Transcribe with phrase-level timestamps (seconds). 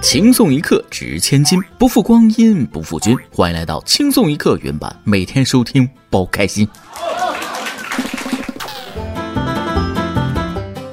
[0.00, 3.16] 轻松一刻值千金，不负光阴不负君。
[3.32, 6.66] 欢迎来到轻松一刻原版，每天收听包开心。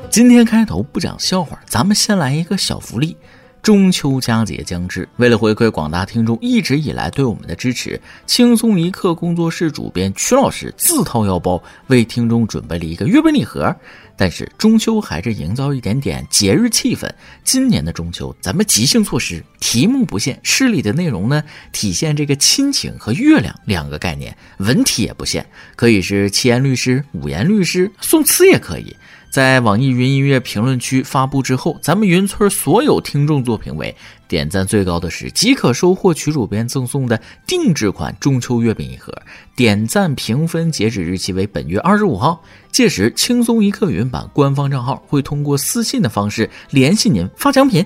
[0.10, 3.16] 今天开头不讲笑话，咱们先来一个小福利。
[3.62, 13.76] 中秋佳节将至，为了回馈广大听众一直以来对我们的支持，轻松一刻工作室主编曲老师自掏腰包为听众准备了一个月饼礼盒。
[14.18, 17.10] 但是中秋还是营造一点点节日气氛。
[17.44, 28.96] 今年的中秋，咱们即兴措施，题目不限，诗里的内容呢，体现这个亲情和月亮两个概念，文体也不限，可以是七言律诗、五言律诗、宋词也可以。
[29.36, 33.94] 在网易云音乐评论区发布之后，咱们云村所有听众作品为，
[34.30, 39.14] 点赞最高的是即可收获曲主编赠送的定制款中秋月饼一盒。
[39.54, 47.86] 点赞评分截止日期为本月二十五号，届时轻松一刻云版官方账号会通过私信的方式联系您发奖品。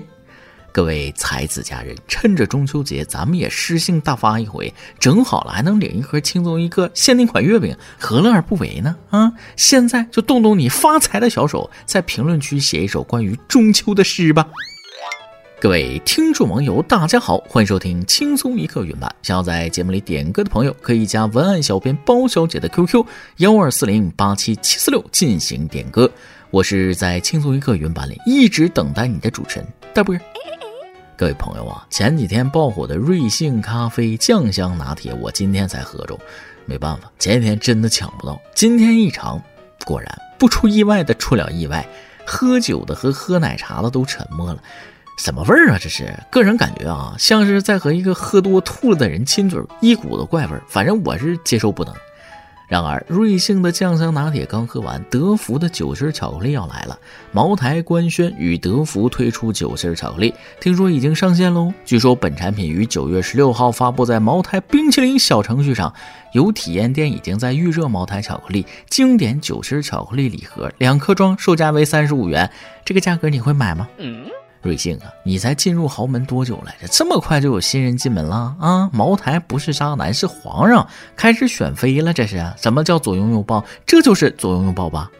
[0.72, 8.94] 各位才子佳人，趁着中秋节，咱们也诗性大发一回，整好了还能领一盒轻松一刻限定款月饼，何乐而不为呢？
[9.10, 14.46] 啊，现在就动动你发财的小手，在评论区写一首关于中秋的诗吧。
[15.60, 19.14] 各位听众网友，大家好，欢迎收听轻松一刻原版。
[19.22, 23.04] 想要在节目里点歌的朋友，可以加文案小编包小姐的 QQ
[23.38, 26.10] 幺二四零八七七四六进行点歌。
[26.50, 30.16] 我是在轻松一刻原版里一直等待你的主持人大波。
[31.20, 36.18] 各位朋友啊，前几天爆火的瑞幸咖啡酱香拿铁，我今天才喝着，
[36.64, 38.40] 没办法，前几天真的抢不到。
[38.54, 39.38] 今天一尝，
[39.84, 41.86] 果然不出意外的出了意外，
[42.24, 44.62] 喝酒的和喝奶茶的都沉默了。
[45.18, 45.78] 什么味儿啊？
[45.78, 51.94] 这是个人感觉啊，像是在和一个喝多吐了的人亲嘴，一股子怪味儿，反正我是接受不能。
[52.70, 56.96] 然而，瑞幸的酱香拿铁刚喝完，德芙的酒心巧克力要来了。
[57.32, 61.74] 茅台官宣与德芙推出酒心巧克力，听说已经上线喽。
[61.84, 65.92] 据说本产品于九月十六号发布在茅台冰淇淋小程序上，
[66.32, 72.48] 有体验店已经在预热茅台巧克力经典酒心巧克力礼盒，两颗装，售价为三十五元。
[72.84, 73.88] 这个价格你会买吗？
[73.98, 74.24] 嗯
[74.62, 76.88] 瑞幸啊，你才进入豪门多久来着？
[76.88, 78.90] 这么快就有新人进门了啊？
[78.92, 83.64] 茅台不是渣男，是皇上开始选妃了，这是什么叫左拥右抱？
[83.86, 85.10] 这就是左拥右抱吧？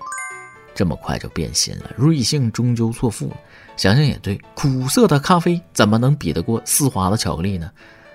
[0.75, 3.37] 这么快就变心了，瑞幸终究错付了。
[3.77, 7.71] 想想也对，苦涩的咖啡怎么能比得过丝滑的巧克力呢？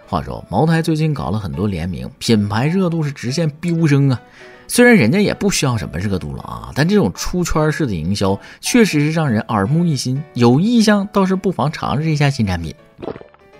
[0.07, 4.21] 话说，茅台最近搞了很多联名，品牌热度是直线飙升啊。
[4.67, 10.21] 虽然人家也不需要什么热度了啊，但这种出圈式的营销确实是让人耳目一新。
[10.33, 12.73] 有意向倒是不妨尝试一下新产品。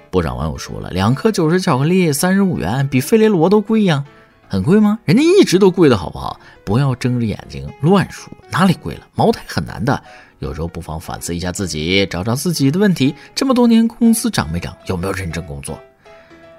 [0.09, 4.03] 不少网友说了，两颗九十巧克力三十五元，比费雷罗都贵呀，
[4.47, 4.97] 很贵吗？
[5.03, 6.39] 人家一直都贵的好不好？
[6.63, 9.01] 不要睁着眼睛乱说，哪里贵了？
[9.13, 10.01] 茅台很难的，
[10.39, 13.13] 有时候不妨反思一下自己，找找自己的问题。
[13.35, 14.75] 这么多年工资涨没涨？
[14.87, 15.77] 有没有认真工作？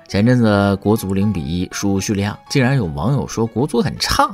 [0.09, 4.31] 前阵子国足零比一输叙利亚，竟然有网友说国足很差，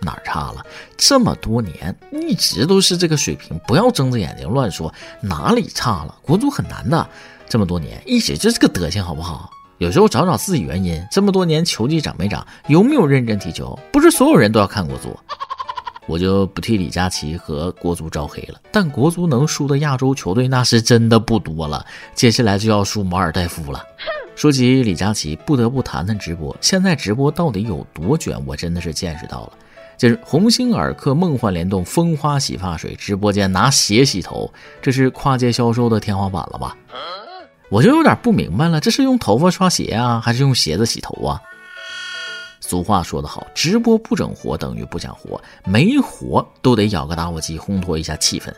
[0.00, 0.64] 哪儿差了？
[0.98, 6.14] 这么多年一直都是这个水平，不要睁着眼睛乱说，哪里差了？
[6.20, 7.08] 国足很难的，
[7.48, 9.50] 这么多年一直就这个德行，好不好？
[9.78, 12.46] 有时候找找自己原因，这么多年球技涨没涨？
[12.68, 13.78] 有没有认真踢球？
[13.90, 15.18] 不是所有人都要看国足，
[16.06, 18.60] 我就不替李佳琦和国足招黑了。
[18.70, 21.84] 但国足能输的亚洲球队那是真的不多了，
[22.14, 23.82] 接下来就要输马尔代夫了。
[24.36, 26.54] 说起李佳琦，不得不谈谈直播。
[26.60, 28.36] 现在直播到底有多卷？
[28.46, 29.52] 我真的是见识到了。
[29.96, 36.76] 就是，鸿星尔克梦幻联动风花洗发水直播间拿鞋洗头，这是跨界销售的天花板了吧？
[37.70, 41.40] 我就有点不明白了，这是用头发刷鞋啊，还是用鞋子洗头啊？
[42.66, 48.50] 俗话说得好，直播不整活等于不想活，没活都得咬个打火机烘托一下气氛。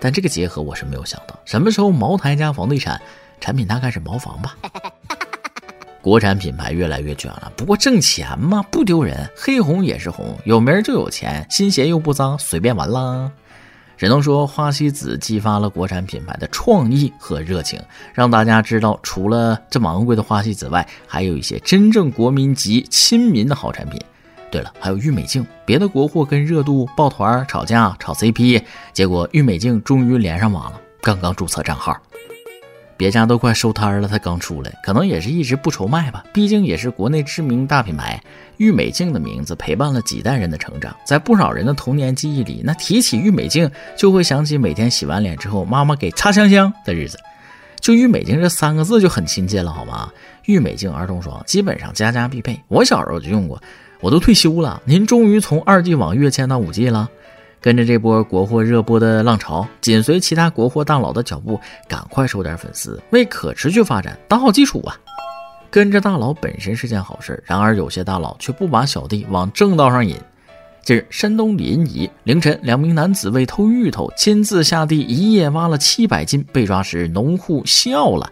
[0.00, 3.00] 但这个结合我是没有想到，什么时候茅台加房地产
[3.40, 4.56] 产品大概是茅房吧？
[6.02, 9.30] 国产品牌越来越卷了，不过挣钱嘛，不丢人。
[9.36, 13.30] 黑红也是红，有名就有钱，新鞋又不脏，随便玩啦。
[14.02, 17.80] 只能说花西子激发了国产品牌的创意和热情，
[18.12, 24.00] 让大家知道，除了这么昂贵的花西子外，还有一些真正国民级、亲民的好产品。
[24.50, 28.60] 对了，还有郁美净，别的国货跟热度抱团吵架炒 CP，
[28.92, 31.96] 结果郁美净终于连上网了，刚刚注册账号。
[33.02, 36.22] 别家都快收摊了，他刚出来，可能也是一直不愁卖吧。
[36.32, 38.22] 毕竟也是国内知名大品牌。
[38.58, 47.18] 郁美净的名字陪伴了几代人的成长，在不少人的童年记忆里，那提起郁美净，就会想起每天洗完脸之后妈妈给擦香香的日子。
[47.80, 50.08] 就郁美净这三个字就很亲切了，好吗？
[50.44, 53.60] 郁美净儿童霜基本上家家必备，我小时候就用过，
[54.00, 57.10] 我都退休了，您终于从二 G 网跃迁到五 G 了。
[57.62, 64.98] 跟着这波国货热播的浪潮，紧随其他国货大佬的脚步，赶快收点粉丝，为可持续发展打好基础啊！
[65.70, 70.16] 跟着大佬本身是件好事，然而有些大佬却不把小弟往正道上引。
[70.82, 78.28] 近日，山东临沂凌晨，两名男子为偷芋头，亲自下地一夜挖了七百斤，被抓时农户笑了。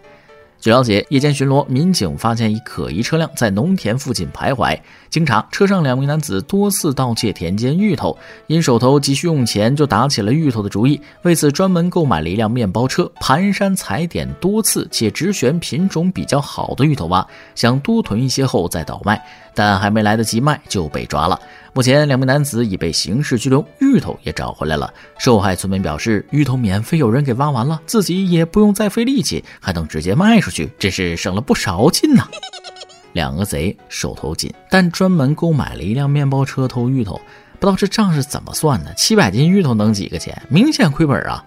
[0.60, 4.78] 据了解，夜间巡逻，民警发现一可疑车辆在农田附近徘徊。
[5.08, 8.14] 经查，车上两名男子多次盗窃田间芋头，
[8.46, 11.00] 因手头急需用钱，就打起了芋头的主意。
[11.22, 19.18] 为此，专门购买了一辆面包车，蹒跚踩点多次，且只选品种比较好的芋头挖，想多囤一些后再倒卖。
[19.54, 21.40] 但还没来得及卖，就被抓了。
[21.72, 24.92] 目前，两名男子已被刑事拘留，芋头也找回来了。
[25.18, 32.26] 受害村民表示，芋头免费有人给挖完了，自己也不用再费力气，还能直接卖出去，真是省了不少劲呐。
[33.14, 37.20] 两个贼手头紧，但专门购买了一辆面包车偷芋头，
[37.58, 38.92] 不知道这账是怎么算的？
[38.94, 40.42] 七百斤芋头能几个钱？
[40.48, 41.44] 明显亏本啊！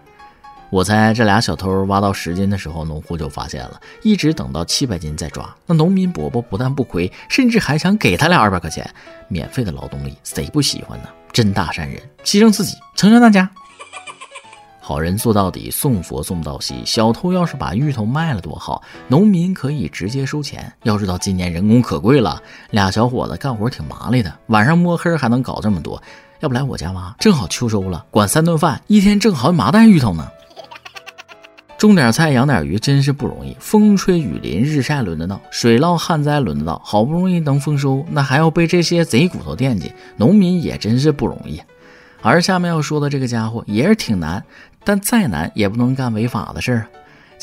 [0.73, 5.47] 我猜这俩小偷挖到十斤的时候，农户就发现了，一直等到七百斤再抓。
[5.67, 8.89] 那农民伯伯不但不亏，甚至还想给他俩二百块钱，
[9.27, 11.09] 免费的劳动力谁不喜欢呢？
[11.31, 13.47] 真大善人，牺牲自己成全大家。
[14.79, 16.81] 好人做到底，送佛送到西。
[16.87, 20.73] 小偷要是把芋头卖了多好，农民可以直接收钱。
[20.81, 22.41] 要知道今年人工可贵了，
[22.71, 26.01] 俩小伙子干活挺麻利的，晚上摸黑还能搞这么多。
[26.39, 30.27] 要不来我家挖，正好秋收了，管三顿饭，一天挣好麻袋芋头呢。
[31.77, 41.61] 种点菜养点鱼真是不容易，风吹雨淋日晒轮得到，水涝旱灾轮得到，好不容易能丰收，那还要被这些贼骨头惦记，农民也真是不容易。
[42.21, 44.41] 而下面要说的这个家伙也是挺难，
[44.85, 46.87] 但再难也不能干违法的事儿啊。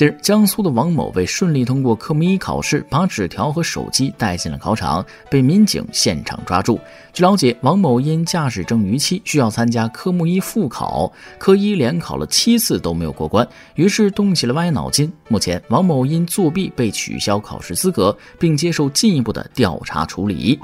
[0.00, 6.80] 近日，江苏的王某为顺利通过科目一考试，把纸条和手机带进了考场，被民警现场抓住。
[7.12, 15.12] 据了解，王某因驾驶证逾期，需要参加科目一复考，科一连考了七次都没有过关，于是动起了歪脑筋。
[15.28, 20.58] 目前，王某因作弊被取消考试资格，并接受进一步的调查处理。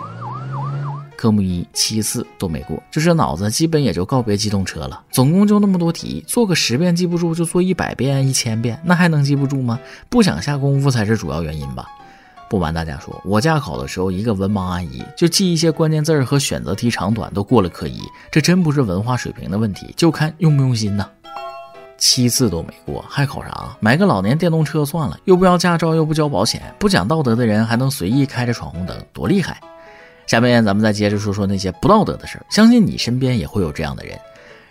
[1.27, 5.03] 科目一七次都没过，就是脑子基本也就告别机动车了。
[5.11, 9.77] 总共就那么多题，做个十遍记不住，就做一百遍、一千遍，那还能记不住吗？
[10.09, 11.85] 不想下功夫才是主要原因吧。
[12.49, 18.01] 不瞒大家说，我驾考的时候，一个文盲阿姨就记一些关键字儿和选择题长短都过了科一，
[18.31, 21.11] 这真不是文化水平的问题，就看用不用心呢。
[21.99, 23.77] 七次都没过，还考啥？
[23.81, 29.61] 买个老年电动车算了，又不要驾照，又不交保险，不讲道德的人还能随意开着闯红灯，多厉害！
[30.27, 34.19] 下面咱们再接着说说那些不道德的事儿，相信你身边也会有这样的人。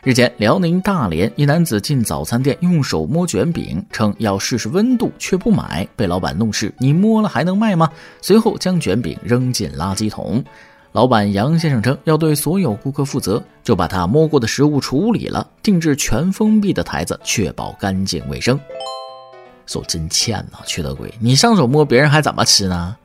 [0.03, 7.89] 日前，辽宁大连一男子进早餐店用手摸卷饼，称要试试温度，却不买，被老板怒斥：“你摸了还能卖吗？”
[8.21, 10.43] 随后将卷饼扔进垃圾桶。
[10.91, 18.59] 老板杨先生称要对所有顾客负责，就把他摸过的食物处理了，定制全封闭的台子，确保干净卫生。
[19.65, 21.11] 手真欠呐，缺德鬼！
[21.19, 22.95] 你上手摸别人还怎么吃呢？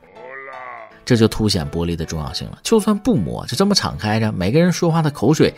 [1.10, 2.60] 这就凸显玻璃的重要性了。
[2.62, 5.52] 就算不摸，就这么敞开着，每个人说话的口水，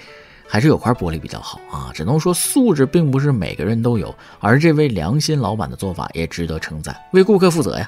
[0.49, 1.91] 还是有块玻璃比较好啊。
[1.93, 7.87] 只能说素质并不是每个人都有，而这位良心老板的做法也值得称赞，为顾客负责呀。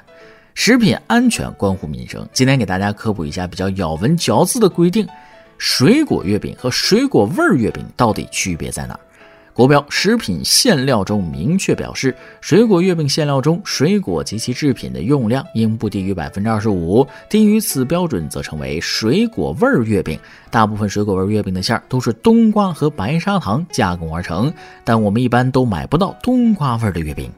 [0.53, 5.07] 食品安全关乎民生，今天给大家科普一下比较咬文嚼字的规定：
[5.57, 8.95] 水果月饼和水果味儿月饼到底区别在哪？
[9.55, 20.19] 国标食品馅料中明确表示，水果月饼馅料中水果及其制品的用量应不低于百分之二十五，低于此标准则称为水果味儿月饼。
[20.51, 24.51] 大部分水果味月饼的馅儿都是冬瓜和白砂糖加工而成，
[24.83, 27.31] 但我们一般都买不到冬瓜味的月饼。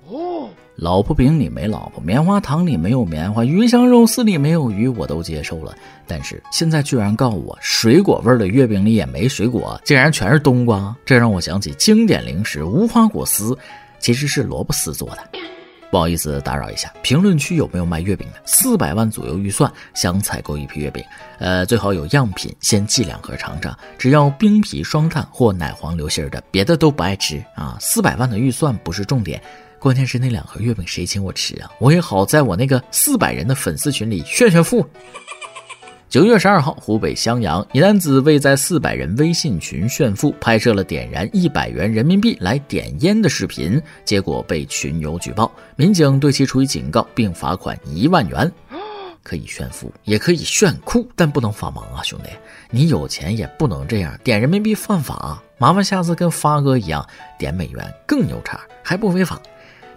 [0.77, 5.75] 老婆饼里没老婆，棉花糖里没有棉花，鱼香肉丝里没有鱼，我都接受了。
[6.05, 13.57] 但是现在居然告我水果味的月饼里也没水果，竟然全是冬瓜，这让我想起经典零食无花果丝，
[13.97, 15.17] 其实是萝卜丝做的。
[15.89, 18.39] 不好意思打扰一下，评论区有没有卖月饼的？
[18.45, 21.03] 四百万左右预算，想采购一批月饼，
[21.39, 23.75] 呃，最好有样品，先寄两盒尝尝。
[23.97, 27.77] 只要冰皮双炭或奶黄流心的，别的都不爱吃啊。
[27.79, 29.41] 四百万的预算不是重点。
[29.87, 31.71] 关键是那两盒月饼谁请我吃啊？
[31.79, 34.85] 我也好在我那个四百人的粉丝群里炫炫富。
[36.09, 48.51] 九月十二号，湖北襄阳一男子为在四百人微信群炫富，拍摄了点燃一百元人民币来点烟的视频，结果被群友举报，民警对其处以警告并罚款一万元。
[49.23, 52.29] 可以炫富，也可以炫酷，但不能发盲啊，兄弟！
[52.71, 57.07] 你有钱也不能这样，点人民币犯法，麻烦下次跟发哥一样
[57.39, 59.41] 点美元更牛叉，还不违法。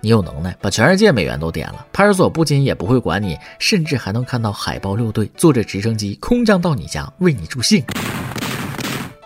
[0.01, 7.85] 你有能耐把全世界美元都点了，派出所不仅也不会管你，甚至还能看到海豹六队坐着直升机空降到你家为你助兴。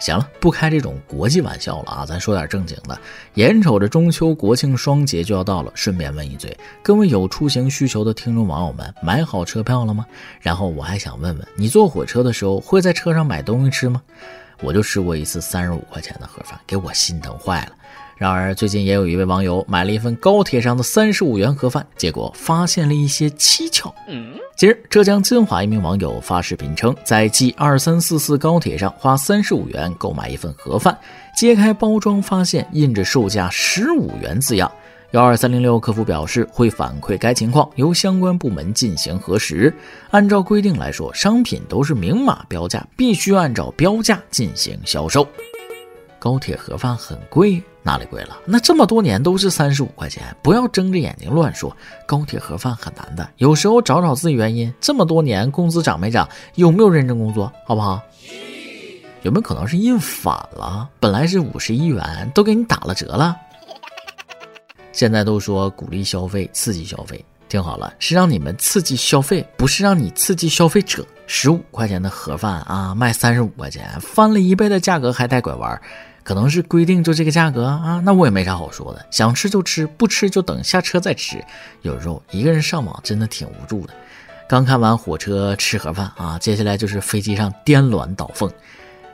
[0.00, 2.98] 行了，不开这种国际玩笑了啊，咱说点正经的。
[3.34, 10.04] 眼瞅着中秋国庆双节就要到了，顺便问一嘴，各位有出行需求的听众网友们，买好车票了吗？
[10.40, 14.02] 然后我还想问问，你坐火车的时候会在车上买东西吃吗？
[14.60, 17.72] 我就吃过一次三十五块钱的盒饭，给我心疼坏了。
[18.24, 23.94] 然而，最近也有一位网友买了一份高铁上的三十五元盒饭，结果发现了一些蹊跷。
[24.56, 30.96] 近日，浙江金华一名网友发视频称，在 G 二三四四高铁上花三十五元购买一份盒饭，
[31.36, 34.72] 揭开包装发现印着售价十五元字样。
[35.10, 39.70] 幺二三零六客服表示会反馈该情况，由相关部门进行核实。
[40.12, 45.28] 按照规定来说，商品都是明码标价，必须按照标价进行销售。
[46.24, 48.38] 高铁盒饭很贵，哪里贵了？
[48.46, 51.76] 那这么多年都是三十五块钱，不要睁着眼睛乱说。
[52.06, 54.72] 高铁盒饭很难的，有时候找找自己原因。
[54.80, 56.26] 这么多年工资涨没涨？
[56.54, 57.52] 有没有认真工作？
[57.66, 58.00] 好不好？
[59.20, 60.88] 有没有可能是印反了？
[60.98, 63.36] 本来是五十一元，都给你打了折了。
[64.92, 71.06] 现在都说鼓励消费，刺激消费，听好了，是让你们刺激消费，不是让你刺激消费者。
[71.26, 75.78] 十五块钱的盒饭啊，卖三十五块钱，翻了一倍的价格还带拐弯。
[76.24, 81.44] 可能是规定就这个价格啊，那我也没啥好说的，想吃就吃，不吃就等下车再吃。
[81.82, 83.92] 有时候一个人上网真的挺无助的。
[84.48, 88.50] 刚看完火车吃盒饭啊，接下来就是飞机上颠鸾倒凤。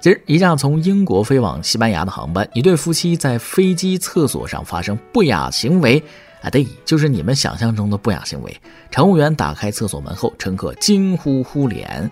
[0.00, 6.02] 今儿一架从英国飞往西班牙的航班，一对夫妻在飞机厕所上发生不雅行为
[6.43, 8.57] 啊，对，就是你们想象中的不雅行为。
[8.90, 12.09] 乘务员打开厕所门后，乘客惊呼呼脸。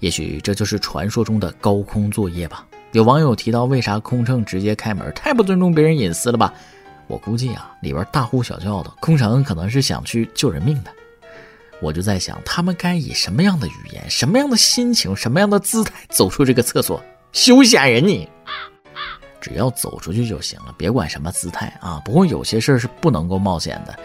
[0.00, 2.66] 也许这就是传说中的高空作业吧。
[2.98, 5.08] 有网友提到，为啥空乘直接开门？
[5.14, 6.52] 太不尊重别人隐私了吧？
[7.06, 10.90] 我估计啊，里边大呼小叫的，空乘可能是想去救人命的。
[11.80, 17.00] 我就在想，他们该以什么样的语言、什么样的心情、什么样的姿态走出这个厕所？
[17.30, 18.28] 休闲人你，
[19.40, 22.02] 只要走出去就行了，别管什么姿态啊。
[22.04, 23.96] 不过有些事是不能够冒险的。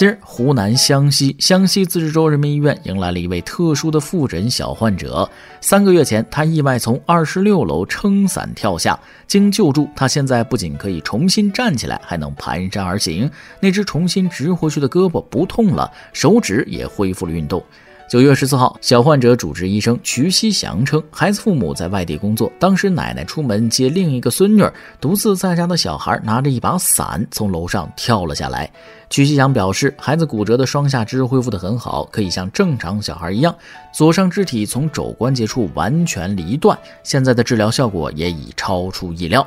[0.00, 5.30] 今儿，湖南湘西湘西自治州人民医院迎来了一位特殊的复诊小患者。
[5.60, 13.30] 三个月前，他意外从二十六楼撑伞跳下，经救助，他现在不仅可以重新站起来，还能蹒跚而行。
[13.60, 17.62] 那只重新直回去的胳膊不痛了，手指也恢复了运动。
[18.10, 24.68] 九月十四号，小患者主治医生瞿希祥称，孩子父母在外地工作，当时奶奶出门接另一个孙女，
[25.00, 28.68] 独自在家的小孩拿着一把伞从楼上跳了下来。
[29.08, 33.54] 瞿希祥表示，孩子骨折的双下肢恢复得很好，可以像正常小孩一样，
[33.92, 39.46] 左上肢体从肘关节处完全离断，现在的治疗效果也已超出意料。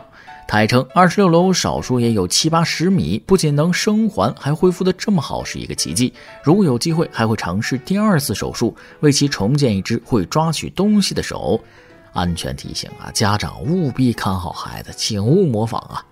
[0.53, 6.13] 还称，二十六楼少说也有七八十米，不仅能生还，还恢复的这么好，是一个奇迹。
[6.43, 11.59] 如果有机会，还会尝试第二次手术，为其重建一只会抓取东西的手。
[12.11, 16.05] 安全提醒啊，家长务必看好孩子，请勿模仿啊！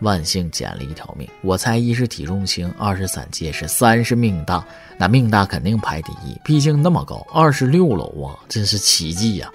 [0.00, 4.66] 万幸捡了一条命，我猜一是体重轻，二是伞结实，三是命大。
[4.98, 9.48] 那命大肯定排第一，毕竟那么高，二十六楼啊，真是奇迹呀！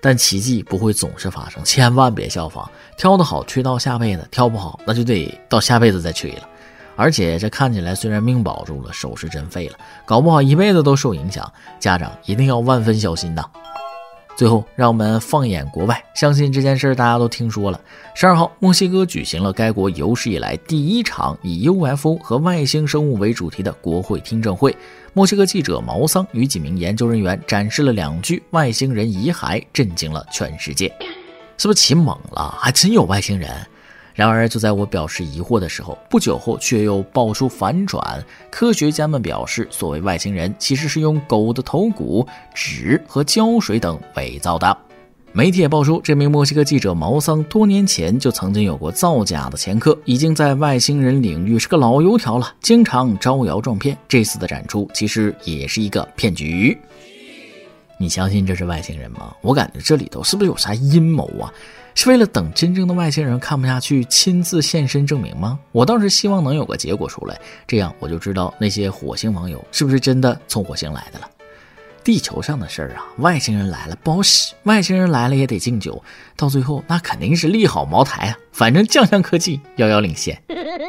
[0.00, 2.68] 但奇迹不会总是发生，千万别效仿。
[2.96, 6.48] 跳得好，吹到下辈子；跳不好，那就得到下辈子再吹了。
[6.96, 11.50] 而且这看起来虽然命保住了，手是真废了，搞不好一辈子都受影响。
[11.78, 13.44] 家长一定要万分小心呐！
[14.36, 17.78] 最后，让我们放眼国外，相信这件事大家都听说了。
[18.14, 24.74] 十二号，墨西哥举行了该国有史以来第一场以 UFO 和外星生物为主题的国会听证会。
[25.12, 30.88] 墨西哥记者毛桑与几名研究人员展示了两具外星人遗骸，震惊了全世界。
[31.58, 32.56] 是不是起猛了？
[32.58, 33.50] 还真有外星人！
[34.14, 38.22] 然而，就在我表示疑惑的时候，不久后却又爆出反转。
[38.50, 44.76] 科学家们表示，所谓外星人其实是用狗的头骨、纸和胶水等伪造的。
[45.32, 53.96] 媒体也爆出，这名墨西哥记者毛桑多年前就曾经有过造假的前科，已经在外星人领域是个老油条了，经常招摇撞骗。
[54.08, 56.76] 这次的展出其实也是一个骗局。
[57.96, 59.32] 你相信这是外星人吗？
[59.40, 61.52] 我感觉这里头是不是有啥阴谋啊？
[62.02, 65.58] 是为了等真正的外星人看不下去，亲自现身证明吗？
[65.70, 71.28] 我倒是希望能有个结果出来，这样我就知道那些火星网友是不是真的从火星来的了。
[72.02, 76.02] 地球上的事儿啊，外星人来了不好使，外星人来了也得敬酒，
[76.36, 78.38] 到最后那肯定是利好茅台啊。
[78.50, 80.42] 反正酱香科技遥遥领先。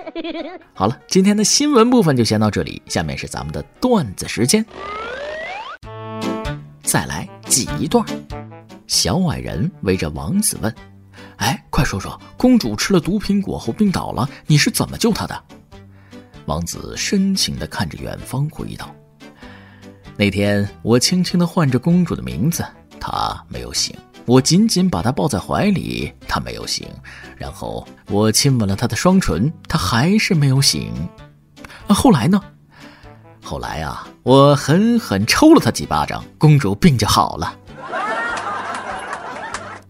[0.74, 4.66] 好了，今天的新闻部分就先到这里，下面是咱们的段子时间。
[6.84, 8.02] 再来挤一段。
[8.88, 10.74] 小矮人围着王子问。
[11.42, 15.44] 哎，快说说，公主吃了毒苹果后病倒了，你是怎么救她的？
[16.46, 18.94] 王子深情地看着远方，回道
[20.16, 22.64] ：“那天我轻轻地唤着公主的名字，
[23.00, 23.96] 她没有醒。
[24.28, 26.88] 我紧紧把她抱在怀里，她没有醒。
[27.36, 30.94] 然后我亲吻了她的双唇，她还是没有醒。
[31.88, 32.40] 后来呢？
[33.44, 37.58] 后来啊，我狠狠抽了她几巴掌，公主病就好了。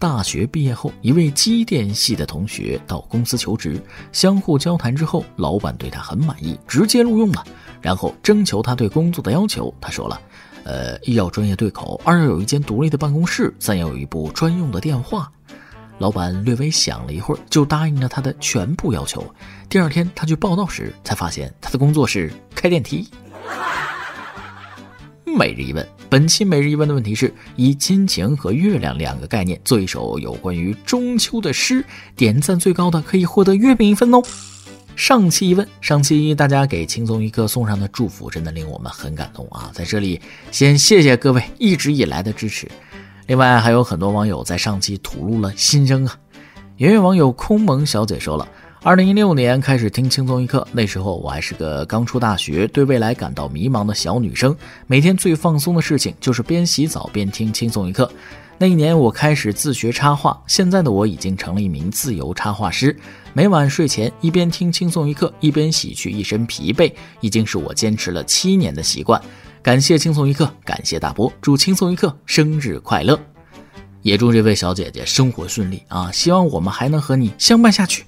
[0.02, 3.80] 大学毕业后，一位机电系的同学到公司求职，
[4.10, 7.44] 相互交谈之后，老板对他很满意，直接录用了。
[7.80, 10.20] 然后征求他对工作的要求，他说了
[10.66, 15.30] ：“呃，一要专业对口，二要有一间独立的办公室，三要有一部专用的电话。”
[15.98, 19.24] 老板略微想了一会儿，就答应了他的全部要求。
[19.68, 23.08] 第二天他去报道时，才发现他的工作是开电梯。
[25.36, 31.84] 每日一问，本期每日一问的问题是以亲情和月亮两个概念做一首有关于中秋的诗，
[32.14, 34.22] 点赞最高的可以获得月饼一份哦。
[34.94, 39.70] 上期一问，上期大家给轻松一刻送上的祝福真的令我们很感动啊！
[39.72, 40.20] 在这里
[40.50, 42.70] 先谢谢各位一直以来的支持。
[43.26, 46.14] 另外还有很多网友在上期吐露了心声啊。
[46.76, 48.46] 圆圆网友空蒙小姐说了。
[48.84, 54.56] 二零一六年开始听轻松一刻，那时候我还是个刚出大学、对未来感到迷茫的小女生，
[54.88, 58.10] 每天最放松的事情就是边洗澡边听轻松一刻。
[58.58, 62.96] 那一年我开始自学插画，现在的我已经成了一名自由插画师。
[63.32, 69.20] 每晚睡前一边听轻松一刻，一边洗去一身疲惫，已经是我坚持了七年的习惯。
[69.62, 73.16] 感谢轻松一刻，感谢大波，祝轻松一刻生日快乐，
[74.02, 76.10] 也祝这位小姐姐生活顺利啊！
[76.10, 78.04] 希望我们还能和你相伴下去。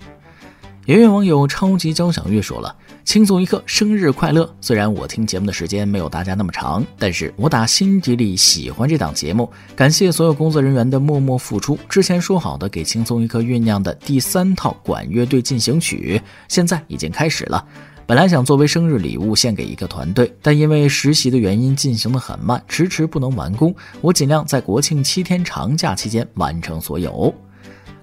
[0.86, 2.76] 圆圆网友超级交响乐说了
[3.06, 4.54] ：“轻松一刻，生日快乐！
[4.60, 9.50] 虽然我听节目的时间没有大家那么长，但是我打心底里喜欢这档节目。
[9.74, 11.78] 感谢所有工作人员的默默付出。
[11.88, 17.66] 之前说好的给轻松一刻酝酿的第三套管乐队进行曲，现在已经开始了。
[18.06, 23.74] 本来想作为生日礼物献给一个团队，但因为实习的原因进行的很慢，迟迟不能完工。
[24.02, 27.34] 我尽量在国庆七天长假期间完成所有。”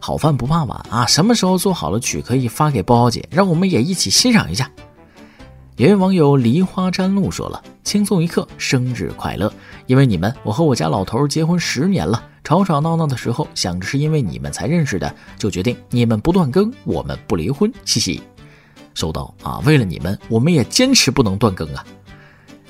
[0.03, 1.05] 好饭不怕晚啊！
[1.05, 4.69] 什么时候做好了曲可以发给包姐，让我们也一起欣赏一下。
[5.77, 9.53] 有位网友梨花沾露说了：“轻松一刻，生日快乐！
[9.85, 12.21] 因为你们，我和我家老头结婚十年了。
[12.43, 17.71] 吵吵闹闹的时候，想着是因为你们才认识的，就决定你们不断更，我们不离婚。
[17.85, 18.23] 嘻嘻，
[18.95, 19.59] 收到啊！
[19.65, 21.85] 为了你们，我们也坚持不能断更啊。”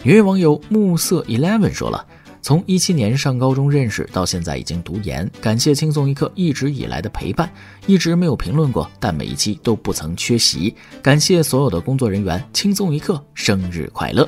[0.03, 2.05] 有位网友暮色 eleven 说了。
[2.41, 7.49] 从一七年上高中认识到现在已经读研，感谢轻松一刻一直以来的陪伴，
[7.85, 10.75] 一直没有评论过，但每一期都不曾缺席。
[11.03, 14.27] 感谢所有的工作人员，轻松一刻生日快乐！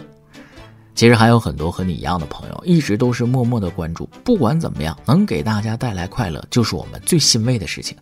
[0.96, 4.08] 其实还有很多和你一样的朋友，一直都是默默的关注。
[4.24, 7.98] 不管怎么样，能给大家带来快乐，就是我们最欣慰的事情。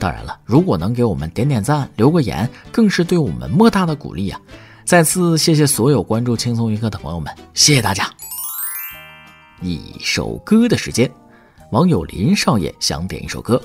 [0.00, 4.40] 当然了，如果能给我们点点赞、留个言，更是对我们莫大的鼓励呀！
[4.84, 8.12] 再次谢谢所有关注轻松一刻的朋友们，谢谢大家。
[9.62, 11.08] 一首歌的时间，
[11.70, 13.62] 网友林少爷想点一首歌。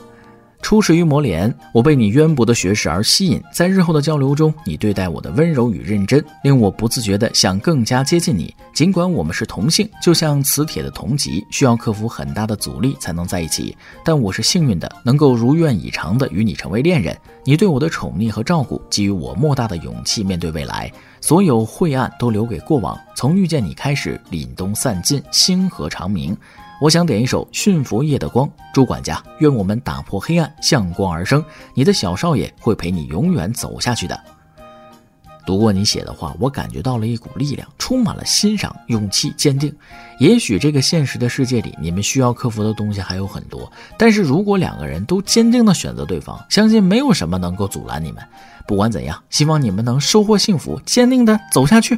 [0.62, 8.54] 初始于魔联，我被你渊博的学识而吸引，在日后的交流中，你对待我的温柔与认真，令我不自觉的想更加接近你。
[8.74, 17.15] 尽管我们是同性，就像磁铁的同极，需要克服很大的阻力才能在一起，但我是幸运的，能够如愿以偿的与你成为恋人。
[17.46, 20.91] 你对我的宠溺和照顾，给予我莫大的勇气面对未来。
[21.22, 26.36] 所有晦暗都留给过往，从遇见你开始，凛冬散尽，星河长明。
[26.80, 31.44] 我想点一首《驯服夜的光》，朱管家，愿我们打破黑暗，向光而生。
[31.74, 34.20] 你的小少爷会陪你永远走下去的。
[35.44, 39.76] 读过你写的话，我感觉到了一股力量，充满了欣赏、勇气、坚定。
[40.20, 48.24] 也许这个现实的世界里，你们需要克服的东西还有很多，但是如果两个人都坚定的选择对方，相信没有什么能够阻拦你们。
[48.68, 51.98] 不管怎样，希望你们能收获幸福，坚定的走下去。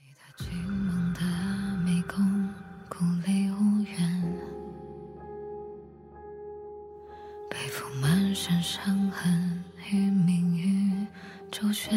[7.51, 9.61] 背负满身伤痕
[9.91, 11.05] 与命运
[11.51, 11.93] 周旋，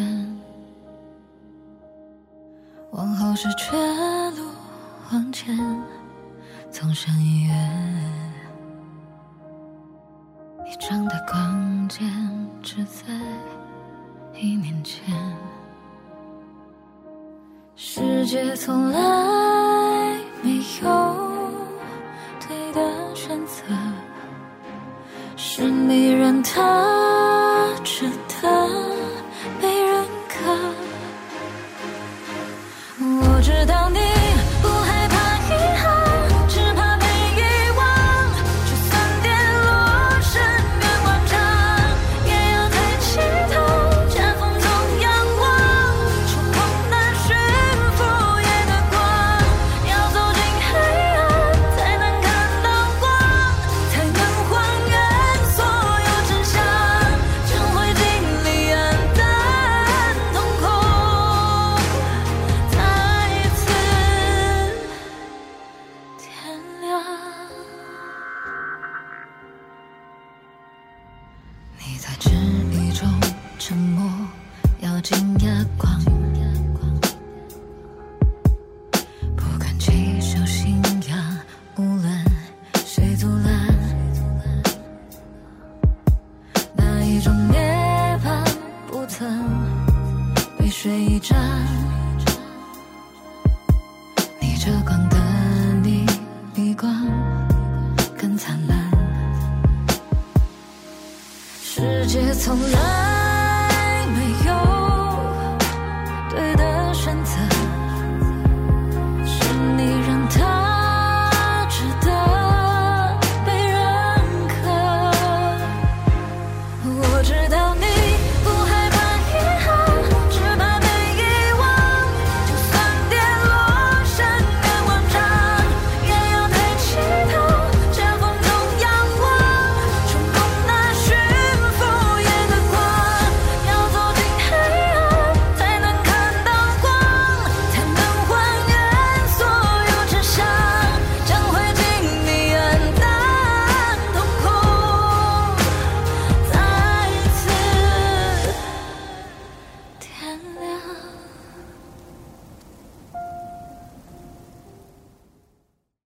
[2.91, 3.71] 往后是绝
[4.31, 4.49] 路
[5.13, 5.57] 往前，
[6.69, 7.53] 纵身一跃，
[10.69, 12.05] 一张的光剑
[12.61, 13.05] 只在
[14.37, 15.15] 一年前。
[17.77, 21.34] 世界从来没有。
[25.87, 28.09] 你让他值
[28.41, 28.69] 得
[29.61, 30.35] 被认可。
[32.99, 33.74] 我知道。
[74.81, 76.34] 咬紧牙关。